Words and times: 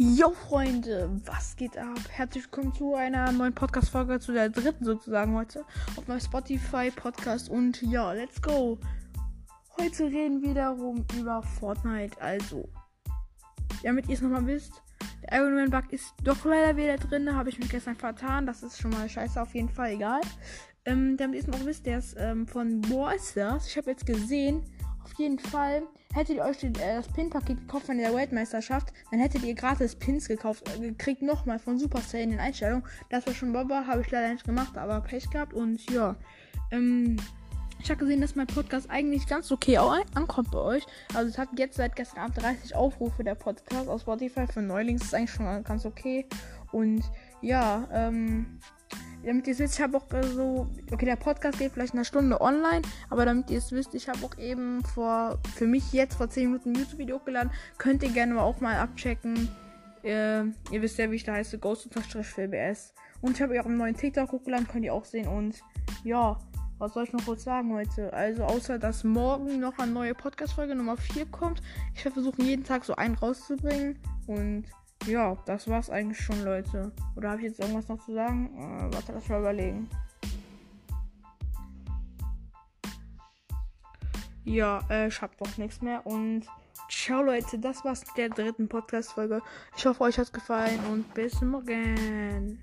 Jo 0.00 0.30
Freunde, 0.30 1.10
was 1.24 1.56
geht 1.56 1.76
ab? 1.76 1.98
Herzlich 2.08 2.44
willkommen 2.44 2.72
zu 2.72 2.94
einer 2.94 3.32
neuen 3.32 3.52
Podcast-Folge, 3.52 4.20
zu 4.20 4.32
der 4.32 4.48
dritten 4.48 4.84
sozusagen 4.84 5.34
heute 5.34 5.64
auf 5.96 6.06
meinem 6.06 6.20
Spotify-Podcast 6.20 7.48
und 7.48 7.82
ja, 7.82 8.12
let's 8.12 8.40
go! 8.40 8.78
Heute 9.76 10.04
reden 10.04 10.40
wir 10.40 10.54
darum 10.54 11.04
über 11.18 11.42
Fortnite, 11.42 12.22
also 12.22 12.68
damit 13.82 14.06
ihr 14.06 14.14
es 14.14 14.20
nochmal 14.20 14.46
wisst, 14.46 14.80
der 15.24 15.40
Iron 15.40 15.56
Man 15.56 15.70
Bug 15.70 15.92
ist 15.92 16.14
doch 16.22 16.44
leider 16.44 16.76
wieder 16.76 16.96
drin, 16.96 17.34
habe 17.34 17.48
ich 17.48 17.58
mich 17.58 17.68
gestern 17.68 17.96
vertan, 17.96 18.46
das 18.46 18.62
ist 18.62 18.78
schon 18.78 18.92
mal 18.92 19.08
scheiße, 19.08 19.42
auf 19.42 19.52
jeden 19.52 19.68
Fall, 19.68 19.94
egal. 19.94 20.20
Ähm, 20.84 21.16
damit 21.16 21.34
ihr 21.34 21.40
es 21.40 21.48
noch 21.48 21.66
wisst, 21.66 21.86
der 21.86 21.98
ist 21.98 22.14
ähm, 22.16 22.46
von 22.46 22.82
Ballstars, 22.82 23.66
ich 23.66 23.76
habe 23.76 23.90
jetzt 23.90 24.06
gesehen, 24.06 24.62
auf 25.08 25.18
jeden 25.18 25.38
Fall 25.38 25.82
hättet 26.14 26.36
ihr 26.36 26.44
euch 26.44 26.62
äh, 26.62 26.70
das 26.70 27.08
Pin-Paket 27.08 27.60
gekauft 27.60 27.86
von 27.86 27.98
der 27.98 28.14
Weltmeisterschaft, 28.14 28.92
dann 29.10 29.20
hättet 29.20 29.42
ihr 29.42 29.54
gratis 29.54 29.96
Pins 29.96 30.28
gekauft, 30.28 30.68
äh, 30.76 30.80
gekriegt 30.80 31.22
nochmal 31.22 31.58
von 31.58 31.78
Supercell 31.78 32.22
in 32.22 32.30
den 32.30 32.40
Einstellungen. 32.40 32.84
Das 33.10 33.26
war 33.26 33.34
schon 33.34 33.52
Baba, 33.52 33.86
habe 33.86 34.02
ich 34.02 34.10
leider 34.10 34.32
nicht 34.32 34.44
gemacht, 34.44 34.76
aber 34.76 35.00
Pech 35.00 35.30
gehabt 35.30 35.54
und 35.54 35.90
ja. 35.90 36.16
Ähm, 36.70 37.16
ich 37.80 37.88
habe 37.90 38.00
gesehen, 38.00 38.20
dass 38.20 38.34
mein 38.34 38.48
Podcast 38.48 38.90
eigentlich 38.90 39.26
ganz 39.28 39.52
okay 39.52 39.78
ankommt 39.78 40.50
bei 40.50 40.58
euch. 40.58 40.84
Also 41.14 41.30
es 41.30 41.38
hat 41.38 41.48
jetzt 41.56 41.76
seit 41.76 41.94
gestern 41.94 42.24
Abend 42.24 42.42
30 42.42 42.74
Aufrufe 42.74 43.22
der 43.22 43.36
Podcast 43.36 43.88
aus 43.88 44.00
Spotify 44.00 44.48
für 44.48 44.60
Neulings. 44.60 45.04
Ist 45.04 45.14
eigentlich 45.14 45.30
schon 45.30 45.62
ganz 45.62 45.86
okay. 45.86 46.26
Und 46.72 47.04
ja, 47.40 47.86
ähm, 47.92 48.58
damit 49.24 49.46
ihr 49.46 49.52
es 49.52 49.58
wisst, 49.58 49.74
ich 49.74 49.82
habe 49.82 49.96
auch 49.96 50.12
äh, 50.12 50.22
so, 50.22 50.66
okay, 50.92 51.04
der 51.04 51.16
Podcast 51.16 51.58
geht 51.58 51.72
vielleicht 51.72 51.94
eine 51.94 52.04
Stunde 52.04 52.40
online, 52.40 52.82
aber 53.10 53.24
damit 53.24 53.50
ihr 53.50 53.58
es 53.58 53.72
wisst, 53.72 53.94
ich 53.94 54.08
habe 54.08 54.18
auch 54.24 54.36
eben 54.38 54.82
vor, 54.84 55.38
für 55.54 55.66
mich 55.66 55.92
jetzt 55.92 56.16
vor 56.16 56.30
10 56.30 56.50
Minuten 56.50 56.72
ein 56.72 56.76
YouTube-Video 56.76 57.16
hochgeladen. 57.18 57.52
Könnt 57.78 58.02
ihr 58.02 58.10
gerne 58.10 58.40
auch 58.40 58.60
mal 58.60 58.76
abchecken. 58.76 59.48
Äh, 60.02 60.44
ihr 60.44 60.82
wisst 60.82 60.98
ja, 60.98 61.10
wie 61.10 61.16
ich 61.16 61.24
da 61.24 61.32
heiße, 61.32 61.58
Ghost-BS. 61.58 62.94
Und 63.20 63.36
ich 63.36 63.42
habe 63.42 63.60
auch 63.60 63.66
einen 63.66 63.78
neuen 63.78 63.96
TikTok 63.96 64.30
hochgeladen, 64.30 64.68
könnt 64.68 64.84
ihr 64.84 64.94
auch 64.94 65.04
sehen. 65.04 65.26
Und 65.26 65.60
ja, 66.04 66.38
was 66.78 66.94
soll 66.94 67.04
ich 67.04 67.12
noch 67.12 67.24
kurz 67.24 67.42
sagen 67.42 67.74
heute? 67.74 68.12
Also, 68.12 68.44
außer 68.44 68.78
dass 68.78 69.02
morgen 69.02 69.58
noch 69.58 69.78
eine 69.78 69.90
neue 69.90 70.14
Podcast-Folge 70.14 70.76
Nummer 70.76 70.96
4 70.96 71.26
kommt. 71.26 71.60
Ich 71.94 72.04
werde 72.04 72.14
versuchen, 72.14 72.44
jeden 72.44 72.64
Tag 72.64 72.84
so 72.84 72.94
einen 72.94 73.16
rauszubringen. 73.16 73.98
Und 74.28 74.64
ja, 75.06 75.36
das 75.46 75.68
war's 75.68 75.90
eigentlich 75.90 76.20
schon, 76.20 76.44
Leute. 76.44 76.92
Oder 77.16 77.30
habe 77.30 77.40
ich 77.40 77.48
jetzt 77.48 77.60
irgendwas 77.60 77.88
noch 77.88 78.04
zu 78.04 78.14
sagen? 78.14 78.50
Äh, 78.56 78.94
warte, 78.94 79.12
lass 79.12 79.28
mal 79.28 79.40
überlegen. 79.40 79.88
Ja, 84.44 84.80
äh, 84.88 85.08
ich 85.08 85.20
hab 85.20 85.36
doch 85.36 85.58
nichts 85.58 85.82
mehr 85.82 86.06
und 86.06 86.46
ciao 86.88 87.22
Leute, 87.22 87.58
das 87.58 87.84
war's 87.84 88.06
mit 88.06 88.16
der 88.16 88.28
dritten 88.30 88.66
Podcast-Folge. 88.66 89.42
Ich 89.76 89.84
hoffe, 89.84 90.04
euch 90.04 90.18
hat's 90.18 90.32
gefallen 90.32 90.80
und 90.90 91.12
bis 91.12 91.40
morgen. 91.42 92.58